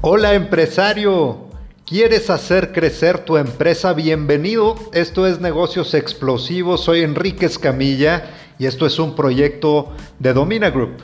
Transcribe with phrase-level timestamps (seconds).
[0.00, 1.48] Hola empresario,
[1.84, 3.94] ¿quieres hacer crecer tu empresa?
[3.94, 8.30] Bienvenido, esto es Negocios Explosivos, soy Enrique Escamilla
[8.60, 11.02] y esto es un proyecto de Domina Group.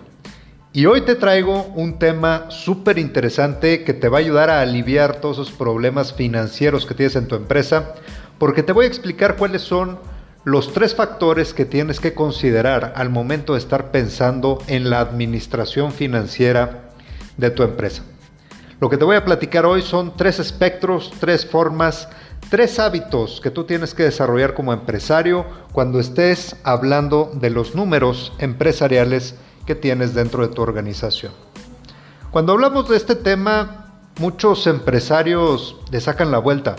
[0.72, 5.20] Y hoy te traigo un tema súper interesante que te va a ayudar a aliviar
[5.20, 7.96] todos esos problemas financieros que tienes en tu empresa,
[8.38, 9.98] porque te voy a explicar cuáles son
[10.44, 15.90] los tres factores que tienes que considerar al momento de estar pensando en la administración
[15.90, 16.90] financiera
[17.36, 18.04] de tu empresa.
[18.84, 22.06] Lo que te voy a platicar hoy son tres espectros, tres formas,
[22.50, 28.34] tres hábitos que tú tienes que desarrollar como empresario cuando estés hablando de los números
[28.40, 31.32] empresariales que tienes dentro de tu organización.
[32.30, 36.76] Cuando hablamos de este tema, muchos empresarios le sacan la vuelta.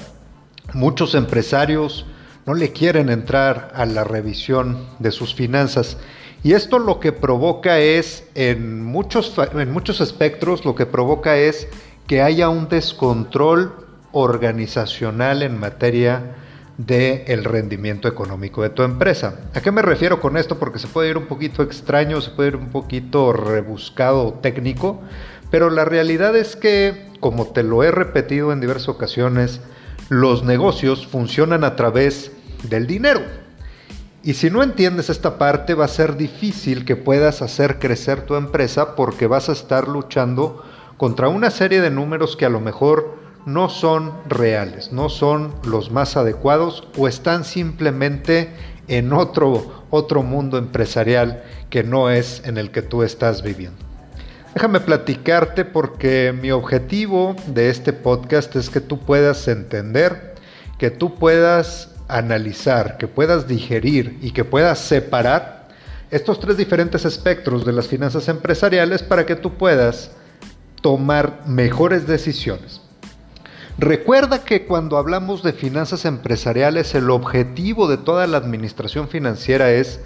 [0.75, 2.05] Muchos empresarios
[2.45, 5.97] no le quieren entrar a la revisión de sus finanzas.
[6.43, 11.67] Y esto lo que provoca es, en muchos, en muchos espectros, lo que provoca es
[12.07, 13.73] que haya un descontrol
[14.11, 16.35] organizacional en materia
[16.77, 19.39] del el rendimiento económico de tu empresa.
[19.53, 20.59] ¿A qué me refiero con esto?
[20.59, 25.01] Porque se puede ir un poquito extraño, se puede ir un poquito rebuscado o técnico,
[25.49, 29.61] pero la realidad es que, como te lo he repetido en diversas ocasiones,
[30.09, 32.31] los negocios funcionan a través
[32.63, 33.21] del dinero.
[34.21, 38.35] Y si no entiendes esta parte, va a ser difícil que puedas hacer crecer tu
[38.35, 40.63] empresa porque vas a estar luchando
[40.97, 43.15] contra una serie de números que a lo mejor
[43.45, 48.49] no son reales, no son los más adecuados o están simplemente
[48.87, 53.77] en otro, otro mundo empresarial que no es en el que tú estás viviendo.
[54.53, 60.35] Déjame platicarte porque mi objetivo de este podcast es que tú puedas entender,
[60.79, 65.67] que tú puedas analizar, que puedas digerir y que puedas separar
[66.09, 70.11] estos tres diferentes espectros de las finanzas empresariales para que tú puedas
[70.85, 72.79] tomar mejores decisiones.
[73.79, 79.99] Recuerda que cuando hablamos de finanzas empresariales, el objetivo de toda la administración financiera es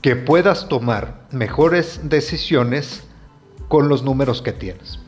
[0.00, 3.02] que puedas tomar mejores decisiones
[3.66, 5.00] con los números que tienes.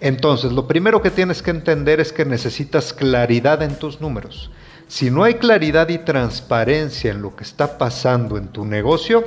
[0.00, 4.50] Entonces, lo primero que tienes que entender es que necesitas claridad en tus números.
[4.88, 9.22] Si no hay claridad y transparencia en lo que está pasando en tu negocio,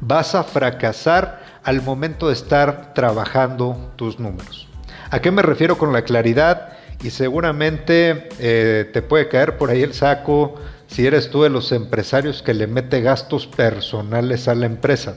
[0.00, 4.71] vas a fracasar al momento de estar trabajando tus números.
[5.12, 6.70] ¿A qué me refiero con la claridad?
[7.02, 10.54] Y seguramente eh, te puede caer por ahí el saco
[10.86, 15.16] si eres tú de los empresarios que le mete gastos personales a la empresa,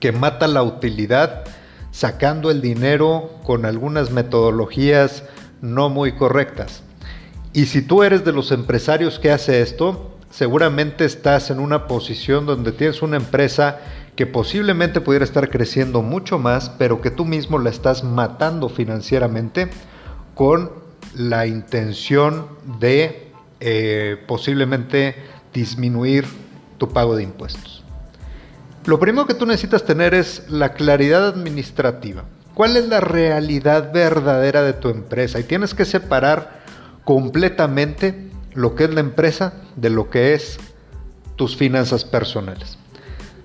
[0.00, 1.44] que mata la utilidad
[1.92, 5.22] sacando el dinero con algunas metodologías
[5.60, 6.82] no muy correctas.
[7.52, 12.46] Y si tú eres de los empresarios que hace esto, seguramente estás en una posición
[12.46, 13.78] donde tienes una empresa
[14.16, 19.70] que posiblemente pudiera estar creciendo mucho más, pero que tú mismo la estás matando financieramente
[20.34, 20.70] con
[21.16, 22.46] la intención
[22.80, 23.30] de
[23.60, 25.16] eh, posiblemente
[25.52, 26.26] disminuir
[26.78, 27.84] tu pago de impuestos.
[28.84, 32.24] Lo primero que tú necesitas tener es la claridad administrativa.
[32.54, 35.40] ¿Cuál es la realidad verdadera de tu empresa?
[35.40, 36.62] Y tienes que separar
[37.04, 40.58] completamente lo que es la empresa de lo que es
[41.36, 42.78] tus finanzas personales.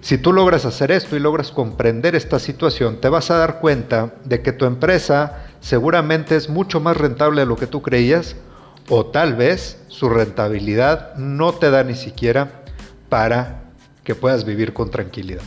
[0.01, 4.13] Si tú logras hacer esto y logras comprender esta situación, te vas a dar cuenta
[4.23, 8.38] de que tu empresa seguramente es mucho más rentable de lo que tú creías
[8.88, 12.63] o tal vez su rentabilidad no te da ni siquiera
[13.09, 13.63] para
[14.03, 15.43] que puedas vivir con tranquilidad.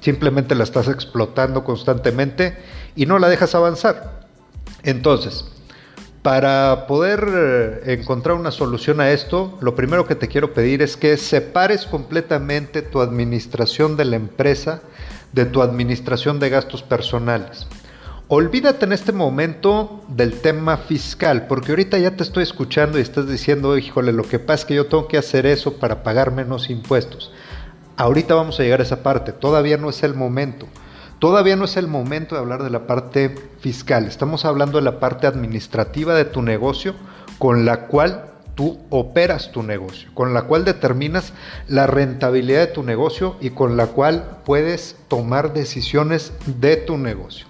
[0.00, 2.58] Simplemente la estás explotando constantemente
[2.94, 4.26] y no la dejas avanzar.
[4.82, 5.46] Entonces,
[6.24, 10.96] para poder eh, encontrar una solución a esto, lo primero que te quiero pedir es
[10.96, 14.80] que separes completamente tu administración de la empresa
[15.34, 17.66] de tu administración de gastos personales.
[18.28, 23.28] Olvídate en este momento del tema fiscal, porque ahorita ya te estoy escuchando y estás
[23.28, 26.70] diciendo, híjole, lo que pasa es que yo tengo que hacer eso para pagar menos
[26.70, 27.32] impuestos.
[27.98, 30.68] Ahorita vamos a llegar a esa parte, todavía no es el momento.
[31.24, 35.00] Todavía no es el momento de hablar de la parte fiscal, estamos hablando de la
[35.00, 36.94] parte administrativa de tu negocio
[37.38, 41.32] con la cual tú operas tu negocio, con la cual determinas
[41.66, 47.46] la rentabilidad de tu negocio y con la cual puedes tomar decisiones de tu negocio.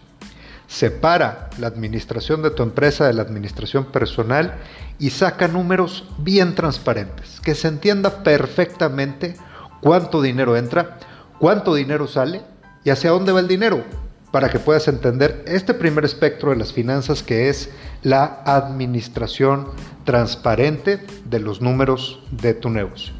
[0.68, 4.54] Separa la administración de tu empresa de la administración personal
[5.00, 9.34] y saca números bien transparentes, que se entienda perfectamente
[9.80, 11.00] cuánto dinero entra,
[11.40, 12.53] cuánto dinero sale
[12.84, 13.82] y hacia dónde va el dinero,
[14.30, 17.70] para que puedas entender este primer espectro de las finanzas que es
[18.02, 19.68] la administración
[20.04, 23.14] transparente de los números de tu negocio.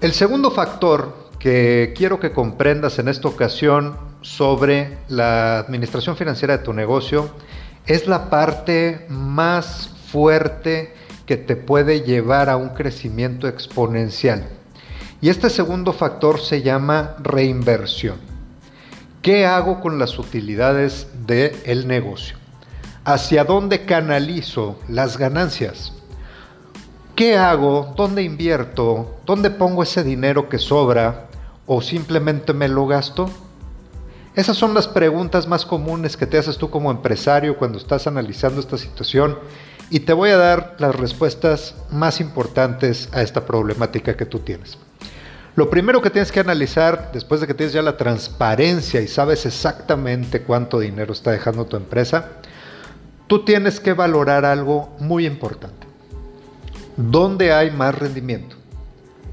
[0.00, 6.64] El segundo factor que quiero que comprendas en esta ocasión sobre la administración financiera de
[6.64, 7.30] tu negocio
[7.86, 10.94] es la parte más fuerte
[11.26, 14.59] que te puede llevar a un crecimiento exponencial.
[15.22, 18.16] Y este segundo factor se llama reinversión.
[19.20, 22.38] ¿Qué hago con las utilidades del negocio?
[23.04, 25.92] ¿Hacia dónde canalizo las ganancias?
[27.14, 27.92] ¿Qué hago?
[27.98, 29.18] ¿Dónde invierto?
[29.26, 31.28] ¿Dónde pongo ese dinero que sobra?
[31.66, 33.28] ¿O simplemente me lo gasto?
[34.34, 38.58] Esas son las preguntas más comunes que te haces tú como empresario cuando estás analizando
[38.58, 39.36] esta situación
[39.90, 44.78] y te voy a dar las respuestas más importantes a esta problemática que tú tienes.
[45.56, 49.44] Lo primero que tienes que analizar después de que tienes ya la transparencia y sabes
[49.46, 52.28] exactamente cuánto dinero está dejando tu empresa,
[53.26, 55.88] tú tienes que valorar algo muy importante.
[56.96, 58.56] ¿Dónde hay más rendimiento?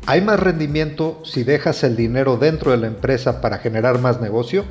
[0.07, 4.65] ¿Hay más rendimiento si dejas el dinero dentro de la empresa para generar más negocio?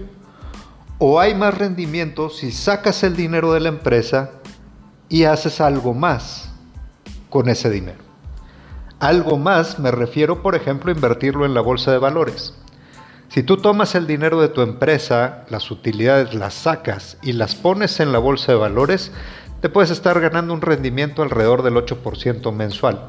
[0.98, 4.30] ¿O hay más rendimiento si sacas el dinero de la empresa
[5.08, 6.50] y haces algo más
[7.30, 7.98] con ese dinero?
[8.98, 12.54] Algo más me refiero, por ejemplo, a invertirlo en la bolsa de valores.
[13.28, 18.00] Si tú tomas el dinero de tu empresa, las utilidades las sacas y las pones
[18.00, 19.12] en la bolsa de valores,
[19.60, 23.00] te puedes estar ganando un rendimiento alrededor del 8% mensual,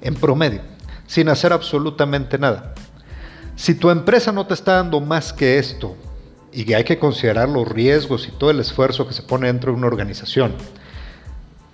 [0.00, 0.60] en promedio,
[1.06, 2.74] sin hacer absolutamente nada.
[3.56, 5.96] Si tu empresa no te está dando más que esto,
[6.52, 9.78] y hay que considerar los riesgos y todo el esfuerzo que se pone dentro de
[9.78, 10.54] una organización,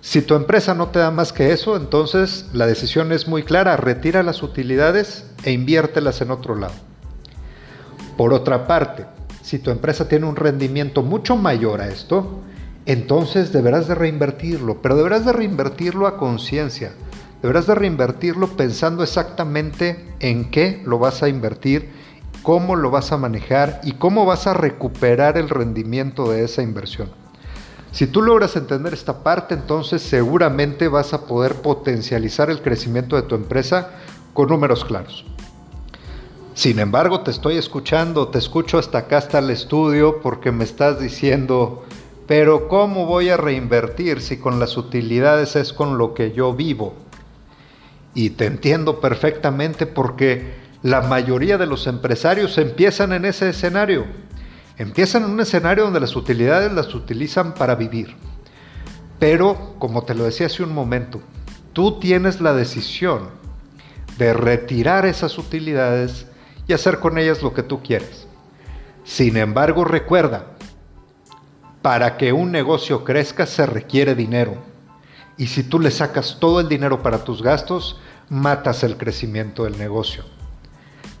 [0.01, 3.77] si tu empresa no te da más que eso, entonces la decisión es muy clara,
[3.77, 6.75] retira las utilidades e inviértelas en otro lado.
[8.15, 9.05] Por otra parte,
[9.41, 12.41] si tu empresa tiene un rendimiento mucho mayor a esto,
[12.85, 16.93] entonces deberás de reinvertirlo, pero deberás de reinvertirlo a conciencia.
[17.41, 21.91] Deberás de reinvertirlo pensando exactamente en qué lo vas a invertir,
[22.43, 27.26] cómo lo vas a manejar y cómo vas a recuperar el rendimiento de esa inversión.
[27.91, 33.23] Si tú logras entender esta parte, entonces seguramente vas a poder potencializar el crecimiento de
[33.23, 33.91] tu empresa
[34.33, 35.25] con números claros.
[36.53, 40.99] Sin embargo, te estoy escuchando, te escucho hasta acá, hasta el estudio, porque me estás
[40.99, 41.85] diciendo,
[42.27, 46.95] pero ¿cómo voy a reinvertir si con las utilidades es con lo que yo vivo?
[48.13, 54.05] Y te entiendo perfectamente porque la mayoría de los empresarios empiezan en ese escenario.
[54.77, 58.15] Empiezan en un escenario donde las utilidades las utilizan para vivir.
[59.19, 61.21] Pero, como te lo decía hace un momento,
[61.73, 63.29] tú tienes la decisión
[64.17, 66.27] de retirar esas utilidades
[66.67, 68.27] y hacer con ellas lo que tú quieres.
[69.03, 70.57] Sin embargo, recuerda,
[71.81, 74.57] para que un negocio crezca se requiere dinero.
[75.37, 79.77] Y si tú le sacas todo el dinero para tus gastos, matas el crecimiento del
[79.77, 80.23] negocio.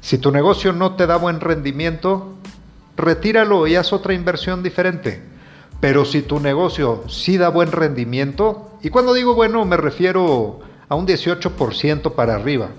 [0.01, 2.35] Si tu negocio no te da buen rendimiento,
[2.97, 5.23] retíralo y haz otra inversión diferente.
[5.79, 10.59] Pero si tu negocio sí da buen rendimiento, y cuando digo bueno me refiero
[10.89, 12.69] a un 18% para arriba,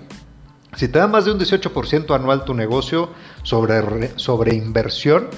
[0.75, 3.09] si te da más de un 18% anual tu negocio
[3.43, 5.29] sobre, sobre inversión,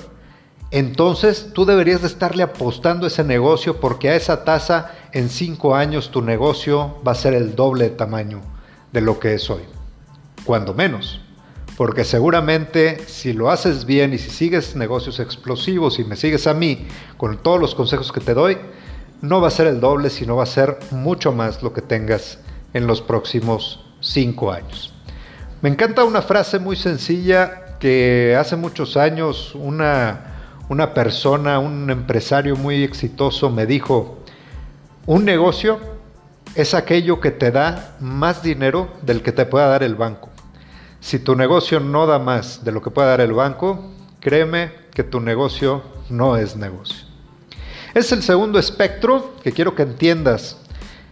[0.72, 6.12] entonces tú deberías de estarle apostando ese negocio porque a esa tasa en 5 años
[6.12, 8.42] tu negocio va a ser el doble de tamaño
[8.92, 9.63] de lo que es hoy.
[10.45, 11.22] Cuando menos.
[11.77, 16.54] Porque seguramente si lo haces bien y si sigues negocios explosivos y me sigues a
[16.54, 16.87] mí
[17.18, 18.57] con todos los consejos que te doy,
[19.21, 22.40] no va a ser el doble, sino va a ser mucho más lo que tengas
[22.73, 24.94] en los próximos 5 años.
[25.61, 30.31] Me encanta una frase muy sencilla que hace muchos años una,
[30.69, 34.19] una persona, un empresario muy exitoso me dijo,
[35.06, 35.80] un negocio
[36.56, 40.31] es aquello que te da más dinero del que te pueda dar el banco.
[41.02, 43.92] Si tu negocio no da más de lo que pueda dar el banco,
[44.22, 47.06] créeme que tu negocio no es negocio.
[47.94, 50.58] Es el segundo espectro que quiero que entiendas.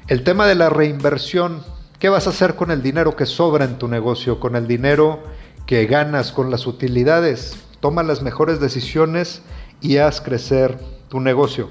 [0.08, 1.62] El tema de la reinversión
[2.00, 5.20] ¿Qué vas a hacer con el dinero que sobra en tu negocio, con el dinero
[5.66, 7.58] que ganas, con las utilidades?
[7.82, 9.42] Toma las mejores decisiones
[9.82, 10.80] y haz crecer
[11.10, 11.70] tu negocio.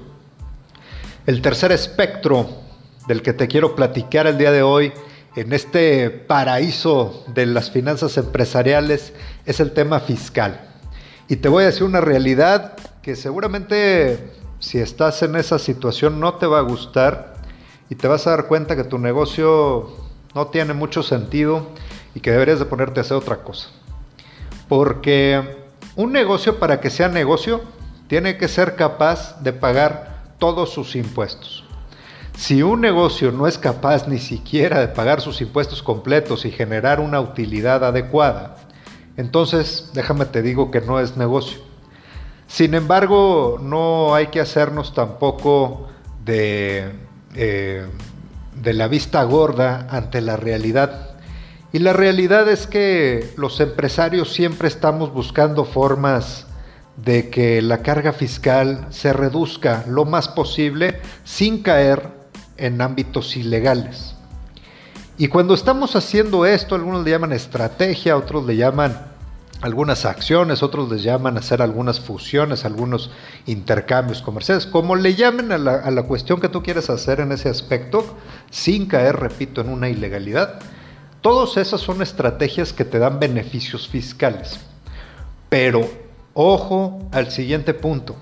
[1.25, 2.47] El tercer espectro
[3.07, 4.93] del que te quiero platicar el día de hoy
[5.39, 9.13] en este paraíso de las finanzas empresariales
[9.45, 10.59] es el tema fiscal.
[11.29, 16.33] Y te voy a decir una realidad que seguramente si estás en esa situación no
[16.33, 17.35] te va a gustar
[17.89, 19.95] y te vas a dar cuenta que tu negocio
[20.35, 21.69] no tiene mucho sentido
[22.13, 23.69] y que deberías de ponerte a hacer otra cosa.
[24.67, 27.61] Porque un negocio para que sea negocio
[28.09, 31.68] tiene que ser capaz de pagar todos sus impuestos.
[32.39, 37.01] Si un negocio no es capaz ni siquiera de pagar sus impuestos completos y generar
[37.01, 38.55] una utilidad adecuada,
[39.17, 41.59] entonces déjame te digo que no es negocio.
[42.47, 45.89] Sin embargo, no hay que hacernos tampoco
[46.23, 46.93] de,
[47.35, 47.85] eh,
[48.55, 51.19] de la vista gorda ante la realidad.
[51.73, 56.47] Y la realidad es que los empresarios siempre estamos buscando formas
[56.95, 62.18] de que la carga fiscal se reduzca lo más posible sin caer
[62.59, 64.15] en ámbitos ilegales.
[65.17, 69.09] Y cuando estamos haciendo esto, algunos le llaman estrategia, otros le llaman
[69.61, 73.11] algunas acciones, otros les llaman hacer algunas fusiones, algunos
[73.45, 77.33] intercambios comerciales, como le llamen a la, a la cuestión que tú quieres hacer en
[77.33, 78.05] ese aspecto,
[78.49, 80.59] sin caer, repito, en una ilegalidad.
[81.21, 84.61] Todas esas son estrategias que te dan beneficios fiscales.
[85.49, 85.89] Pero
[86.33, 88.15] ojo al siguiente punto.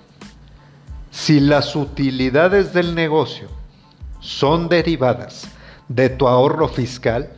[1.11, 3.49] Si las utilidades del negocio
[4.19, 5.47] son derivadas
[5.87, 7.29] de tu ahorro fiscal,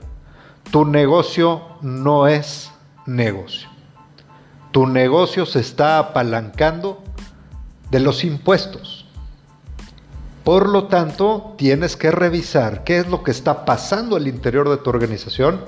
[0.71, 2.71] tu negocio no es
[3.05, 3.69] negocio.
[4.71, 7.01] Tu negocio se está apalancando
[7.89, 9.05] de los impuestos.
[10.43, 14.77] Por lo tanto, tienes que revisar qué es lo que está pasando al interior de
[14.77, 15.61] tu organización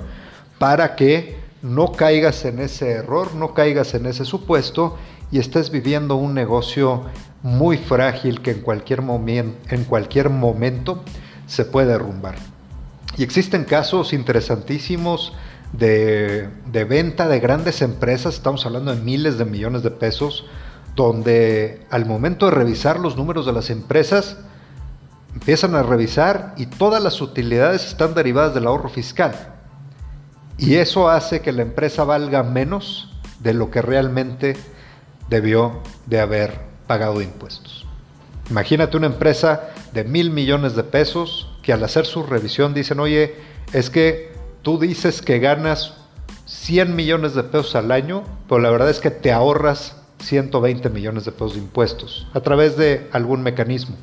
[0.59, 4.97] para que no caigas en ese error, no caigas en ese supuesto
[5.31, 7.05] y estés viviendo un negocio
[7.43, 11.03] muy frágil que en cualquier, en cualquier momento
[11.47, 12.35] se puede derrumbar.
[13.17, 15.33] Y existen casos interesantísimos
[15.73, 16.49] de,
[16.87, 20.45] venta de grandes empresas, estamos hablando de miles de millones de pesos,
[20.95, 24.37] donde al momento de revisar los números de las empresas,
[25.33, 29.33] empiezan a revisar y todas las utilidades están derivadas del ahorro fiscal.
[30.57, 33.09] Y eso hace que la empresa valga menos
[33.39, 34.57] de lo que realmente
[35.31, 37.87] debió de haber pagado impuestos.
[38.51, 43.35] Imagínate una empresa de mil millones de pesos que al hacer su revisión dicen, oye,
[43.71, 45.93] es que tú dices que ganas
[46.45, 51.23] 100 millones de pesos al año, pero la verdad es que te ahorras 120 millones
[51.23, 53.95] de pesos de impuestos a través de algún mecanismo.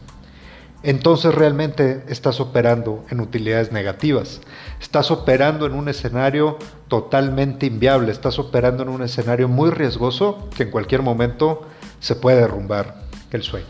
[0.82, 4.40] Entonces realmente estás operando en utilidades negativas,
[4.80, 6.56] estás operando en un escenario
[6.86, 11.66] totalmente inviable, estás operando en un escenario muy riesgoso que en cualquier momento
[11.98, 13.66] se puede derrumbar el sueño.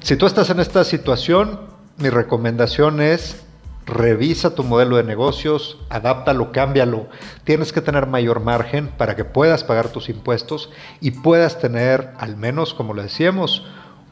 [0.00, 1.60] Si tú estás en esta situación,
[1.96, 3.44] mi recomendación es
[3.86, 7.06] Revisa tu modelo de negocios, adáptalo, cámbialo.
[7.44, 10.70] Tienes que tener mayor margen para que puedas pagar tus impuestos
[11.02, 13.66] y puedas tener, al menos como le decíamos,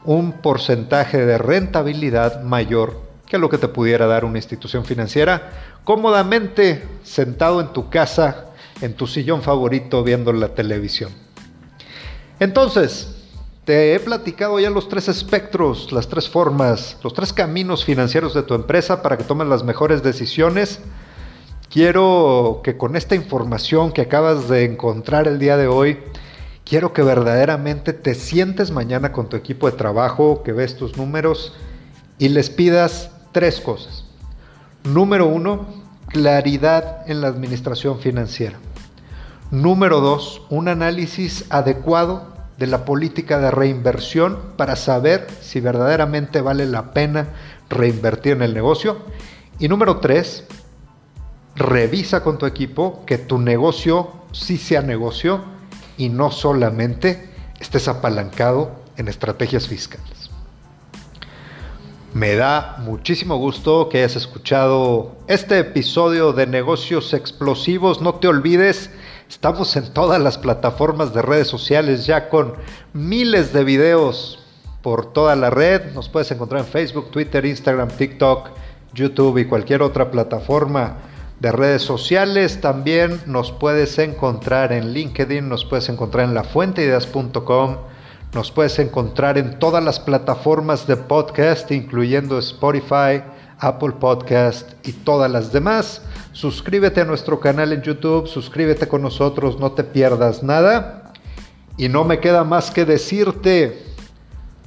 [0.05, 5.51] un porcentaje de rentabilidad mayor que lo que te pudiera dar una institución financiera
[5.83, 8.45] cómodamente sentado en tu casa,
[8.81, 11.11] en tu sillón favorito viendo la televisión.
[12.39, 13.15] Entonces,
[13.65, 18.43] te he platicado ya los tres espectros, las tres formas, los tres caminos financieros de
[18.43, 20.79] tu empresa para que tomes las mejores decisiones.
[21.69, 25.97] Quiero que con esta información que acabas de encontrar el día de hoy,
[26.65, 31.53] quiero que verdaderamente te sientes mañana con tu equipo de trabajo, que ves tus números
[32.17, 34.05] y les pidas tres cosas.
[34.83, 35.67] Número uno,
[36.07, 38.57] claridad en la administración financiera.
[39.51, 46.65] Número dos, un análisis adecuado de la política de reinversión para saber si verdaderamente vale
[46.65, 47.29] la pena
[47.69, 48.97] reinvertir en el negocio.
[49.59, 50.45] Y número tres,
[51.55, 55.43] revisa con tu equipo que tu negocio sí sea negocio
[55.97, 60.29] y no solamente estés apalancado en estrategias fiscales.
[62.13, 68.01] Me da muchísimo gusto que hayas escuchado este episodio de negocios explosivos.
[68.01, 68.91] No te olvides
[69.33, 72.53] Estamos en todas las plataformas de redes sociales ya con
[72.93, 74.39] miles de videos
[74.83, 75.91] por toda la red.
[75.93, 78.49] Nos puedes encontrar en Facebook, Twitter, Instagram, TikTok,
[78.93, 80.97] YouTube y cualquier otra plataforma
[81.43, 82.61] de redes sociales.
[82.61, 87.77] También nos puedes encontrar en LinkedIn, nos puedes encontrar en lafuenteideas.com,
[88.33, 93.21] nos puedes encontrar en todas las plataformas de podcast, incluyendo Spotify,
[93.59, 96.01] Apple Podcast y todas las demás.
[96.31, 101.11] Suscríbete a nuestro canal en YouTube, suscríbete con nosotros, no te pierdas nada.
[101.75, 103.83] Y no me queda más que decirte,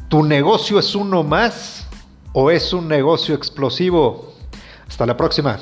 [0.08, 1.86] ¿tu negocio es uno más
[2.34, 4.34] o es un negocio explosivo?
[4.86, 5.58] Hasta la próxima.